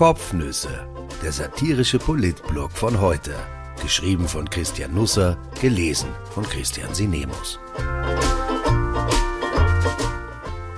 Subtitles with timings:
[0.00, 0.88] Kopfnüsse,
[1.22, 3.34] der satirische Politblog von heute.
[3.82, 7.60] Geschrieben von Christian Nusser, gelesen von Christian Sinemus.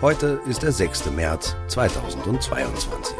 [0.00, 1.12] Heute ist der 6.
[1.12, 3.16] März 2022.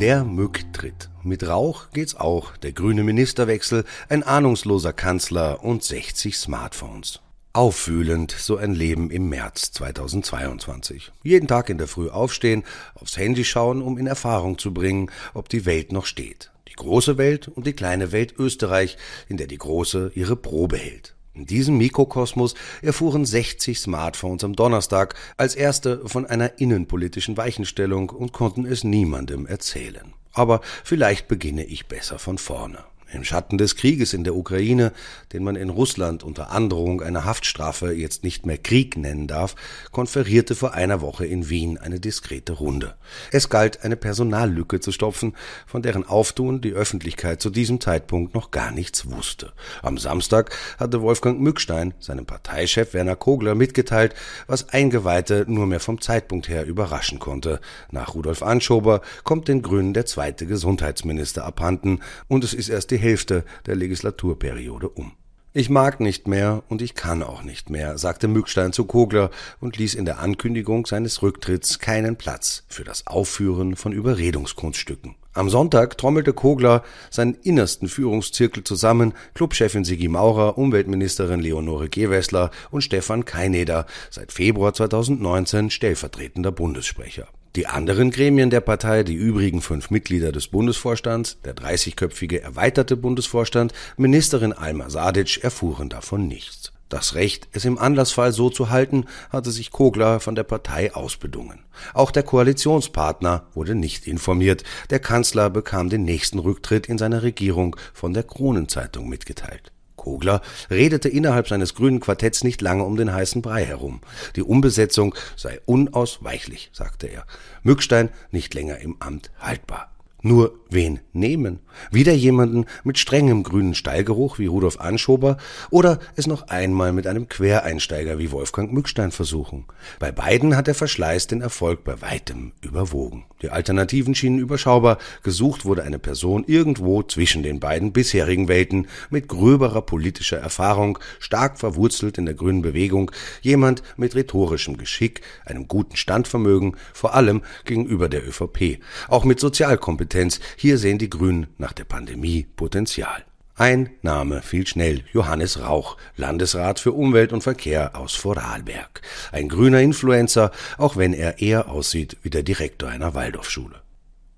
[0.00, 1.10] Der Mücktritt.
[1.22, 2.56] Mit Rauch geht's auch.
[2.56, 7.20] Der grüne Ministerwechsel, ein ahnungsloser Kanzler und 60 Smartphones.
[7.56, 11.10] Auffühlend so ein Leben im März 2022.
[11.22, 12.64] Jeden Tag in der Früh aufstehen,
[12.96, 16.50] aufs Handy schauen, um in Erfahrung zu bringen, ob die Welt noch steht.
[16.68, 21.14] Die große Welt und die kleine Welt Österreich, in der die große ihre Probe hält.
[21.32, 28.34] In diesem Mikrokosmos erfuhren 60 Smartphones am Donnerstag als erste von einer innenpolitischen Weichenstellung und
[28.34, 30.12] konnten es niemandem erzählen.
[30.34, 32.84] Aber vielleicht beginne ich besser von vorne.
[33.12, 34.92] Im Schatten des Krieges in der Ukraine,
[35.32, 39.54] den man in Russland unter Androhung einer Haftstrafe jetzt nicht mehr Krieg nennen darf,
[39.92, 42.96] konferierte vor einer Woche in Wien eine diskrete Runde.
[43.30, 45.34] Es galt, eine Personallücke zu stopfen,
[45.66, 49.52] von deren Auftun die Öffentlichkeit zu diesem Zeitpunkt noch gar nichts wusste.
[49.82, 54.14] Am Samstag hatte Wolfgang Mückstein seinem Parteichef Werner Kogler mitgeteilt,
[54.48, 57.60] was Eingeweihte nur mehr vom Zeitpunkt her überraschen konnte.
[57.92, 62.95] Nach Rudolf Anschober kommt den Grünen der zweite Gesundheitsminister abhanden und es ist erst die
[62.96, 65.12] die Hälfte der Legislaturperiode um.
[65.52, 69.30] Ich mag nicht mehr und ich kann auch nicht mehr, sagte Mückstein zu Kogler
[69.60, 75.14] und ließ in der Ankündigung seines Rücktritts keinen Platz für das Aufführen von Überredungskunststücken.
[75.34, 82.80] Am Sonntag trommelte Kogler seinen innersten Führungszirkel zusammen, Clubchefin Sigi Maurer, Umweltministerin Leonore Gewessler und
[82.80, 87.28] Stefan Keineder, seit Februar 2019 stellvertretender Bundessprecher.
[87.56, 93.72] Die anderen Gremien der Partei, die übrigen fünf Mitglieder des Bundesvorstands, der 30-köpfige erweiterte Bundesvorstand,
[93.96, 96.72] Ministerin Alma Sadic erfuhren davon nichts.
[96.90, 101.60] Das Recht, es im Anlassfall so zu halten, hatte sich Kogler von der Partei ausbedungen.
[101.94, 104.62] Auch der Koalitionspartner wurde nicht informiert.
[104.90, 109.72] Der Kanzler bekam den nächsten Rücktritt in seiner Regierung von der Kronenzeitung mitgeteilt.
[110.06, 110.40] Kogler
[110.70, 114.02] redete innerhalb seines grünen Quartetts nicht lange um den heißen Brei herum.
[114.36, 117.26] Die Umbesetzung sei unausweichlich, sagte er.
[117.64, 119.95] Mückstein nicht länger im Amt haltbar.
[120.26, 121.60] Nur wen nehmen?
[121.92, 125.36] Wieder jemanden mit strengem grünen Stallgeruch wie Rudolf Anschober
[125.70, 129.66] oder es noch einmal mit einem Quereinsteiger wie Wolfgang Mückstein versuchen?
[130.00, 133.24] Bei beiden hat der Verschleiß den Erfolg bei weitem überwogen.
[133.42, 134.98] Die Alternativen schienen überschaubar.
[135.22, 141.58] Gesucht wurde eine Person irgendwo zwischen den beiden bisherigen Welten mit gröberer politischer Erfahrung, stark
[141.58, 143.12] verwurzelt in der grünen Bewegung,
[143.42, 150.15] jemand mit rhetorischem Geschick, einem guten Standvermögen, vor allem gegenüber der ÖVP, auch mit Sozialkompetenz.
[150.56, 153.24] Hier sehen die Grünen nach der Pandemie Potenzial.
[153.58, 159.00] Ein Name fiel schnell, Johannes Rauch, Landesrat für Umwelt und Verkehr aus Vorarlberg.
[159.32, 163.80] Ein grüner Influencer, auch wenn er eher aussieht wie der Direktor einer Waldorfschule.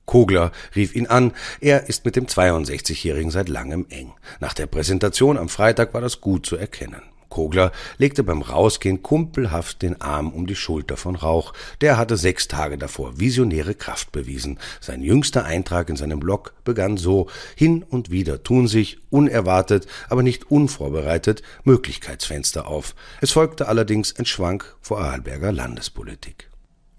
[0.07, 4.15] Kogler rief ihn an, er ist mit dem 62-Jährigen seit langem eng.
[4.41, 7.03] Nach der Präsentation am Freitag war das gut zu erkennen.
[7.29, 11.53] Kogler legte beim Rausgehen kumpelhaft den Arm um die Schulter von Rauch.
[11.81, 14.59] Der hatte sechs Tage davor visionäre Kraft bewiesen.
[14.81, 20.23] Sein jüngster Eintrag in seinem Blog begann so, hin und wieder tun sich, unerwartet, aber
[20.23, 22.95] nicht unvorbereitet, Möglichkeitsfenster auf.
[23.21, 26.49] Es folgte allerdings ein Schwank vor Arlberger Landespolitik.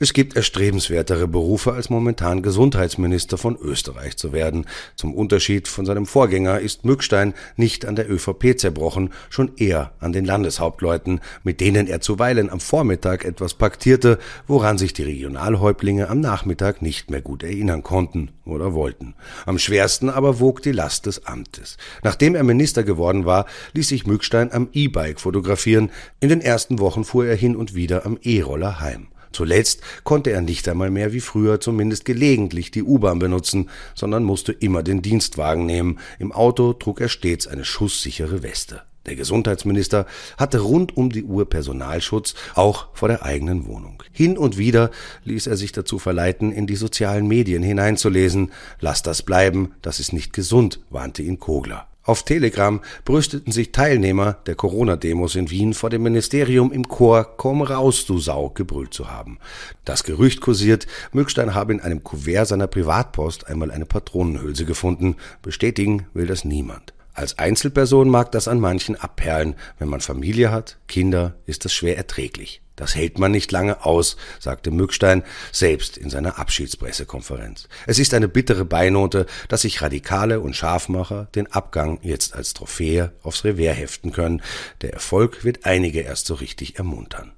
[0.02, 4.66] Es gibt erstrebenswertere Berufe, als momentan Gesundheitsminister von Österreich zu werden.
[4.96, 10.14] Zum Unterschied von seinem Vorgänger ist Mückstein nicht an der ÖVP zerbrochen, schon eher an
[10.14, 16.22] den Landeshauptleuten, mit denen er zuweilen am Vormittag etwas paktierte, woran sich die Regionalhäuptlinge am
[16.22, 19.16] Nachmittag nicht mehr gut erinnern konnten oder wollten.
[19.46, 21.76] Am schwersten aber wog die Last des Amtes.
[22.04, 25.92] Nachdem er Minister geworden war, ließ sich Mückstein am E-Bike fotografieren.
[26.22, 29.10] In den ersten Wochen fuhr er hin und wieder am E-Roller heim.
[29.32, 34.52] Zuletzt konnte er nicht einmal mehr wie früher zumindest gelegentlich die U-Bahn benutzen, sondern musste
[34.52, 36.00] immer den Dienstwagen nehmen.
[36.18, 38.82] Im Auto trug er stets eine schusssichere Weste.
[39.06, 40.06] Der Gesundheitsminister
[40.38, 44.04] hatte rund um die Uhr Personalschutz, auch vor der eigenen Wohnung.
[44.12, 44.92] Hin und wieder
[45.24, 48.52] ließ er sich dazu verleiten, in die sozialen Medien hineinzulesen.
[48.80, 51.89] Lass das bleiben, das ist nicht gesund, warnte ihn Kogler.
[52.10, 57.62] Auf Telegram brüsteten sich Teilnehmer der Corona-Demos in Wien vor dem Ministerium im Chor Komm
[57.62, 59.38] raus, du Sau gebrüllt zu haben.
[59.86, 65.18] Das Gerücht kursiert, Mückstein habe in einem Kuvert seiner Privatpost einmal eine Patronenhülse gefunden.
[65.44, 66.96] Bestätigen will das niemand.
[67.14, 69.54] Als Einzelperson mag das an manchen abperlen.
[69.78, 72.64] Wenn man Familie hat, Kinder, ist das schwer erträglich.
[72.80, 77.68] Das hält man nicht lange aus, sagte Mückstein selbst in seiner Abschiedspressekonferenz.
[77.88, 83.12] Es ist eine bittere Beinote, dass sich Radikale und Scharfmacher den Abgang jetzt als Trophäe
[83.22, 84.42] aufs Revers heften können.
[84.82, 87.34] Der Erfolg wird einige erst so richtig ermuntern.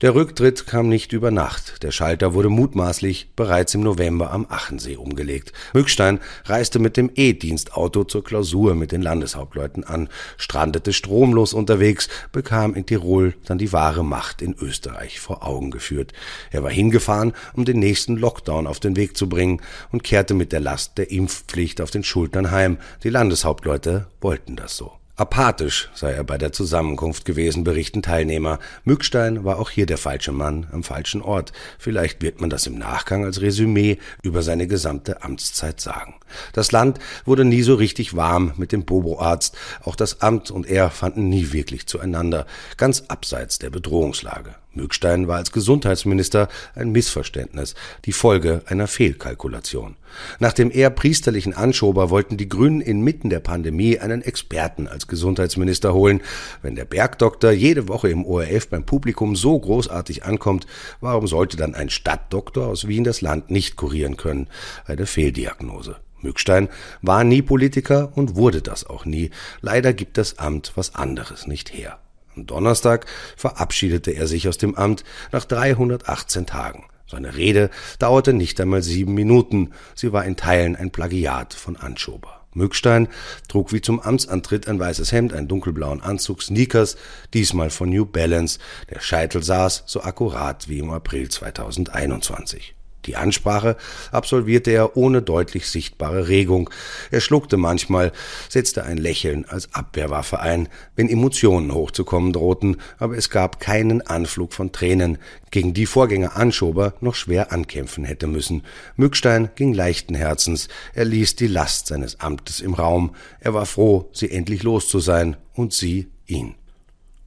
[0.00, 1.82] Der Rücktritt kam nicht über Nacht.
[1.82, 5.52] Der Schalter wurde mutmaßlich bereits im November am Achensee umgelegt.
[5.74, 10.08] Mückstein reiste mit dem E-Dienstauto zur Klausur mit den Landeshauptleuten an,
[10.38, 16.14] strandete stromlos unterwegs, bekam in Tirol dann die wahre Macht in Österreich vor Augen geführt.
[16.50, 19.60] Er war hingefahren, um den nächsten Lockdown auf den Weg zu bringen
[19.92, 22.78] und kehrte mit der Last der Impfpflicht auf den Schultern heim.
[23.02, 24.99] Die Landeshauptleute wollten das so.
[25.20, 28.58] Apathisch sei er bei der Zusammenkunft gewesen, berichten Teilnehmer.
[28.84, 31.52] Mückstein war auch hier der falsche Mann am falschen Ort.
[31.78, 36.14] Vielleicht wird man das im Nachgang als Resümee über seine gesamte Amtszeit sagen.
[36.54, 39.58] Das Land wurde nie so richtig warm mit dem Bobo-Arzt.
[39.84, 42.46] Auch das Amt und er fanden nie wirklich zueinander,
[42.78, 44.54] ganz abseits der Bedrohungslage.
[44.74, 47.74] Mückstein war als Gesundheitsminister ein Missverständnis,
[48.04, 49.96] die Folge einer Fehlkalkulation.
[50.38, 55.92] Nach dem eher priesterlichen Anschober wollten die Grünen inmitten der Pandemie einen Experten als Gesundheitsminister
[55.92, 56.20] holen.
[56.62, 60.66] Wenn der Bergdoktor jede Woche im ORF beim Publikum so großartig ankommt,
[61.00, 64.48] warum sollte dann ein Stadtdoktor aus Wien das Land nicht kurieren können?
[64.86, 65.96] Eine Fehldiagnose.
[66.22, 66.68] Mückstein
[67.02, 69.30] war nie Politiker und wurde das auch nie.
[69.62, 71.98] Leider gibt das Amt was anderes nicht her.
[72.40, 73.04] Am Donnerstag
[73.36, 76.86] verabschiedete er sich aus dem Amt nach 318 Tagen.
[77.06, 79.72] Seine Rede dauerte nicht einmal sieben Minuten.
[79.94, 82.46] Sie war in Teilen ein Plagiat von Anschober.
[82.54, 83.08] Mückstein
[83.46, 86.96] trug wie zum Amtsantritt ein weißes Hemd, einen dunkelblauen Anzug, Sneakers,
[87.34, 88.58] diesmal von New Balance.
[88.88, 92.74] Der Scheitel saß so akkurat wie im April 2021.
[93.06, 93.76] Die Ansprache
[94.12, 96.70] absolvierte er ohne deutlich sichtbare Regung.
[97.10, 98.12] Er schluckte manchmal,
[98.48, 104.52] setzte ein Lächeln als Abwehrwaffe ein, wenn Emotionen hochzukommen drohten, aber es gab keinen Anflug
[104.52, 105.18] von Tränen,
[105.50, 108.62] gegen die Vorgänger Anschober noch schwer ankämpfen hätte müssen.
[108.96, 114.10] Mückstein ging leichten Herzens, er ließ die Last seines Amtes im Raum, er war froh,
[114.12, 116.54] sie endlich los zu sein, und sie ihn.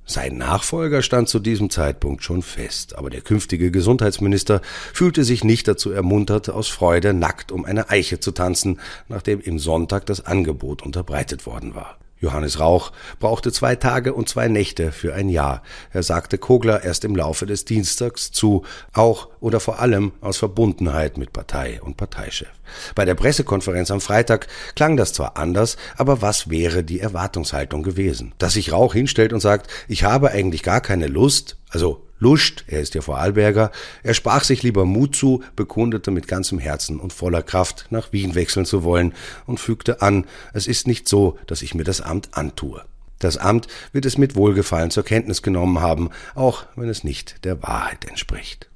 [0.06, 4.62] Sein Nachfolger stand zu diesem Zeitpunkt schon fest, aber der künftige Gesundheitsminister
[4.94, 9.60] fühlte sich nicht dazu ermuntert, aus Freude nackt um eine Eiche zu tanzen, nachdem ihm
[9.60, 11.98] Sonntag das Angebot unterbreitet worden war.
[12.24, 15.62] Johannes Rauch brauchte zwei Tage und zwei Nächte für ein Jahr.
[15.92, 21.18] Er sagte Kogler erst im Laufe des Dienstags zu, auch oder vor allem aus Verbundenheit
[21.18, 22.48] mit Partei und Parteichef.
[22.96, 28.34] Bei der Pressekonferenz am Freitag klang das zwar anders, aber was wäre die Erwartungshaltung gewesen?
[28.38, 32.80] Dass sich Rauch hinstellt und sagt, ich habe eigentlich gar keine Lust, also Lust, er
[32.80, 33.72] ist ja Vorarlberger,
[34.02, 38.36] er sprach sich lieber Mut zu, bekundete mit ganzem Herzen und voller Kraft, nach Wien
[38.36, 39.14] wechseln zu wollen
[39.46, 42.84] und fügte an, es ist nicht so, dass ich mir das Amt antue.
[43.20, 47.62] Das Amt wird es mit Wohlgefallen zur Kenntnis genommen haben, auch wenn es nicht der
[47.62, 48.70] Wahrheit entspricht.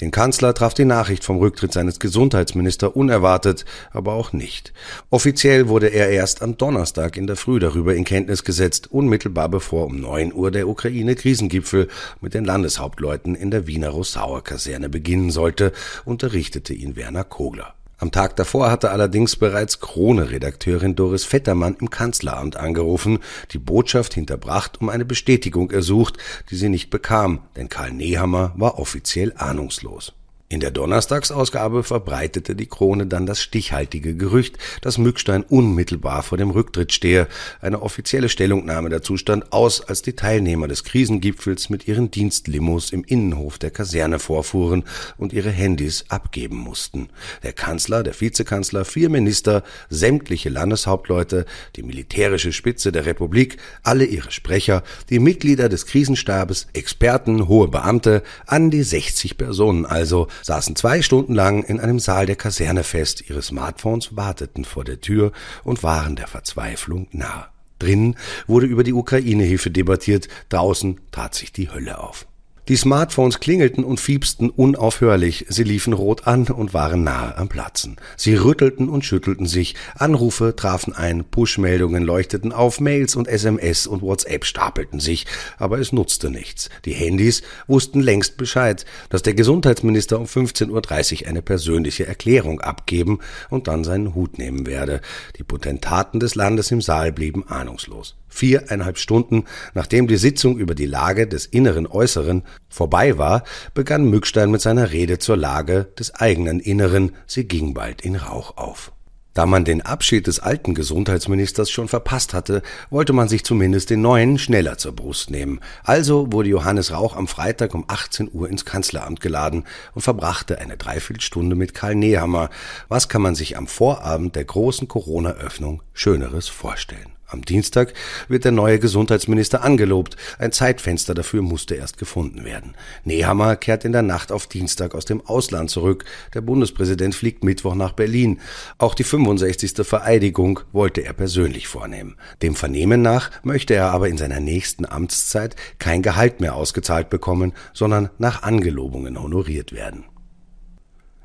[0.00, 4.72] Den Kanzler traf die Nachricht vom Rücktritt seines Gesundheitsministers unerwartet, aber auch nicht.
[5.10, 9.86] Offiziell wurde er erst am Donnerstag in der Früh darüber in Kenntnis gesetzt, unmittelbar bevor
[9.86, 11.88] um neun Uhr der Ukraine-Krisengipfel
[12.20, 15.72] mit den Landeshauptleuten in der Wiener Rossauer Kaserne beginnen sollte,
[16.04, 17.74] unterrichtete ihn Werner Kogler.
[18.00, 23.18] Am Tag davor hatte allerdings bereits Krone-Redakteurin Doris Vettermann im Kanzleramt angerufen,
[23.50, 26.16] die Botschaft hinterbracht, um eine Bestätigung ersucht,
[26.50, 30.12] die sie nicht bekam, denn Karl Nehammer war offiziell ahnungslos.
[30.50, 36.48] In der Donnerstagsausgabe verbreitete die Krone dann das stichhaltige Gerücht, dass Mückstein unmittelbar vor dem
[36.48, 37.28] Rücktritt stehe.
[37.60, 43.04] Eine offizielle Stellungnahme dazu stand aus, als die Teilnehmer des Krisengipfels mit ihren Dienstlimos im
[43.04, 44.84] Innenhof der Kaserne vorfuhren
[45.18, 47.10] und ihre Handys abgeben mussten.
[47.42, 51.44] Der Kanzler, der Vizekanzler, vier Minister, sämtliche Landeshauptleute,
[51.76, 58.22] die militärische Spitze der Republik, alle ihre Sprecher, die Mitglieder des Krisenstabes, Experten, hohe Beamte,
[58.46, 63.28] an die 60 Personen also, saßen zwei Stunden lang in einem Saal der Kaserne fest,
[63.28, 65.32] ihre Smartphones warteten vor der Tür
[65.64, 67.48] und waren der Verzweiflung nah.
[67.78, 68.16] Drinnen
[68.46, 72.26] wurde über die Ukraine-Hilfe debattiert, draußen tat sich die Hölle auf.
[72.68, 77.96] Die Smartphones klingelten und fiepsten unaufhörlich, sie liefen rot an und waren nahe am Platzen.
[78.14, 84.02] Sie rüttelten und schüttelten sich, Anrufe trafen ein, Push-Meldungen leuchteten auf, Mails und SMS und
[84.02, 85.24] WhatsApp stapelten sich,
[85.56, 86.68] aber es nutzte nichts.
[86.84, 93.20] Die Handys wussten längst Bescheid, dass der Gesundheitsminister um 15.30 Uhr eine persönliche Erklärung abgeben
[93.48, 95.00] und dann seinen Hut nehmen werde.
[95.38, 98.14] Die Potentaten des Landes im Saal blieben ahnungslos.
[98.28, 99.44] Viereinhalb Stunden
[99.74, 104.92] nachdem die Sitzung über die Lage des inneren Äußeren vorbei war, begann Mückstein mit seiner
[104.92, 107.12] Rede zur Lage des eigenen Inneren.
[107.26, 108.92] Sie ging bald in Rauch auf.
[109.38, 112.60] Da man den Abschied des alten Gesundheitsministers schon verpasst hatte,
[112.90, 115.60] wollte man sich zumindest den neuen schneller zur Brust nehmen.
[115.84, 119.62] Also wurde Johannes Rauch am Freitag um 18 Uhr ins Kanzleramt geladen
[119.94, 122.50] und verbrachte eine Dreiviertelstunde mit Karl Nehammer.
[122.88, 127.17] Was kann man sich am Vorabend der großen Corona-Öffnung Schöneres vorstellen?
[127.30, 127.92] Am Dienstag
[128.28, 130.16] wird der neue Gesundheitsminister angelobt.
[130.38, 132.74] Ein Zeitfenster dafür musste erst gefunden werden.
[133.04, 136.06] Nehammer kehrt in der Nacht auf Dienstag aus dem Ausland zurück.
[136.32, 138.40] Der Bundespräsident fliegt Mittwoch nach Berlin.
[138.78, 139.86] Auch die 65.
[139.86, 142.16] Vereidigung wollte er persönlich vornehmen.
[142.40, 147.52] Dem Vernehmen nach möchte er aber in seiner nächsten Amtszeit kein Gehalt mehr ausgezahlt bekommen,
[147.74, 150.04] sondern nach Angelobungen honoriert werden.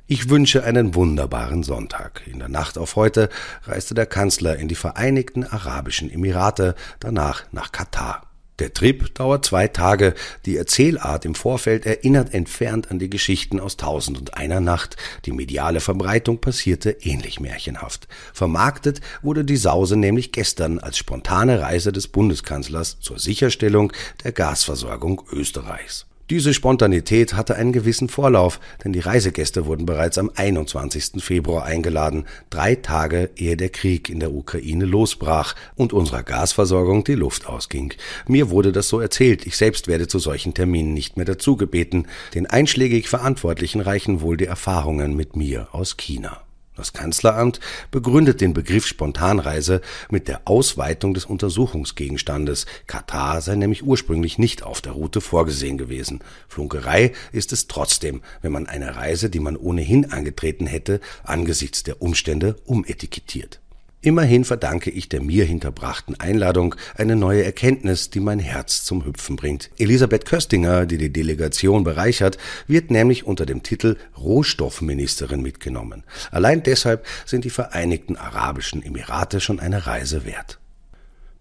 [0.05, 2.23] Ich wünsche einen wunderbaren Sonntag.
[2.27, 3.29] In der Nacht auf heute
[3.63, 8.29] reiste der Kanzler in die Vereinigten Arabischen Emirate, danach nach Katar.
[8.59, 10.13] Der Trip dauert zwei Tage.
[10.45, 14.97] Die Erzählart im Vorfeld erinnert entfernt an die Geschichten aus Tausend und einer Nacht.
[15.23, 18.09] Die mediale Verbreitung passierte ähnlich märchenhaft.
[18.33, 23.93] Vermarktet wurde die Sause nämlich gestern als spontane Reise des Bundeskanzlers zur Sicherstellung
[24.25, 26.07] der Gasversorgung Österreichs.
[26.33, 31.23] Diese Spontanität hatte einen gewissen Vorlauf, denn die Reisegäste wurden bereits am 21.
[31.23, 37.13] Februar eingeladen, drei Tage ehe der Krieg in der Ukraine losbrach und unserer Gasversorgung die
[37.13, 37.93] Luft ausging.
[38.27, 42.07] Mir wurde das so erzählt, ich selbst werde zu solchen Terminen nicht mehr dazu gebeten.
[42.33, 46.42] Den einschlägig Verantwortlichen reichen wohl die Erfahrungen mit mir aus China.
[46.75, 47.59] Das Kanzleramt
[47.91, 52.65] begründet den Begriff Spontanreise mit der Ausweitung des Untersuchungsgegenstandes.
[52.87, 56.21] Katar sei nämlich ursprünglich nicht auf der Route vorgesehen gewesen.
[56.47, 62.01] Flunkerei ist es trotzdem, wenn man eine Reise, die man ohnehin angetreten hätte, angesichts der
[62.01, 63.62] Umstände umetikettiert.
[64.05, 69.37] Immerhin verdanke ich der mir hinterbrachten Einladung eine neue Erkenntnis, die mein Herz zum Hüpfen
[69.37, 69.69] bringt.
[69.77, 76.03] Elisabeth Köstinger, die die Delegation bereichert, wird nämlich unter dem Titel Rohstoffministerin mitgenommen.
[76.31, 80.59] Allein deshalb sind die Vereinigten Arabischen Emirate schon eine Reise wert.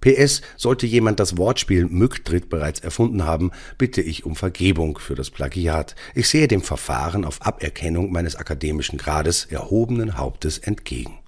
[0.01, 5.31] PS, sollte jemand das Wortspiel Mücktritt bereits erfunden haben, bitte ich um Vergebung für das
[5.31, 5.97] Plagiat.
[6.15, 11.22] Ich sehe dem Verfahren auf Aberkennung meines akademischen Grades erhobenen Hauptes entgegen.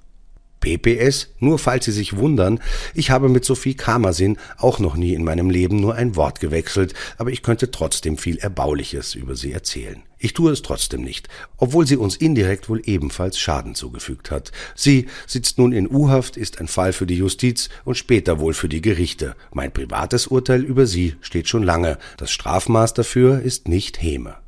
[0.64, 2.59] PPS, nur falls Sie sich wundern,
[2.94, 6.94] ich habe mit Sophie Kamersin auch noch nie in meinem Leben nur ein Wort gewechselt,
[7.18, 10.02] aber ich könnte trotzdem viel Erbauliches über sie erzählen.
[10.18, 11.28] Ich tue es trotzdem nicht,
[11.59, 14.52] obwohl sie uns indirekt wohl ebenfalls Schaden zugefügt hat.
[14.75, 18.71] Sie sitzt nun in U-Haft, ist ein Fall für die Justiz und später wohl für
[18.71, 19.37] die Gerichte.
[19.52, 21.99] Mein privates Urteil über sie steht schon lange.
[22.16, 24.43] Das Strafmaß dafür ist nicht Häme.